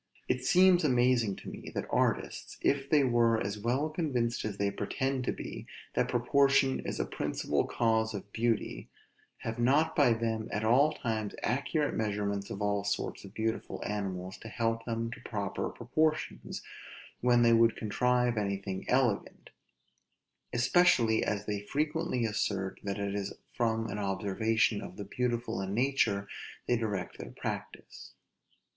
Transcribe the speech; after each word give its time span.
It 0.27 0.43
seems 0.43 0.83
amazing 0.83 1.35
to 1.35 1.47
me, 1.49 1.69
that 1.75 1.85
artists, 1.91 2.57
if 2.61 2.89
they 2.89 3.03
were 3.03 3.39
as 3.39 3.59
well 3.59 3.87
convinced 3.87 4.43
as 4.43 4.57
they 4.57 4.71
pretend 4.71 5.25
to 5.25 5.31
be, 5.31 5.67
that 5.93 6.09
proportion 6.09 6.79
is 6.79 6.99
a 6.99 7.05
principal 7.05 7.65
cause 7.67 8.15
of 8.15 8.33
beauty, 8.33 8.89
have 9.41 9.59
not 9.59 9.95
by 9.95 10.13
them 10.13 10.49
at 10.51 10.63
all 10.63 10.91
times 10.91 11.35
accurate 11.43 11.93
measurements 11.93 12.49
of 12.49 12.63
all 12.63 12.83
sorts 12.83 13.23
of 13.23 13.35
beautiful 13.35 13.79
animals 13.85 14.39
to 14.39 14.47
help 14.47 14.85
them 14.85 15.11
to 15.11 15.19
proper 15.21 15.69
proportions, 15.69 16.63
when 17.19 17.43
they 17.43 17.53
would 17.53 17.75
contrive 17.77 18.37
anything 18.39 18.85
elegant; 18.89 19.51
especially 20.51 21.23
as 21.23 21.45
they 21.45 21.59
frequently 21.61 22.25
assert 22.25 22.79
that 22.83 22.97
it 22.97 23.13
is 23.13 23.35
from 23.53 23.85
an 23.87 23.99
observation 23.99 24.81
of 24.81 24.97
the 24.97 25.05
beautiful 25.05 25.61
in 25.61 25.75
nature 25.75 26.27
they 26.65 26.75
direct 26.75 27.19
their 27.19 27.29
practice. 27.29 28.13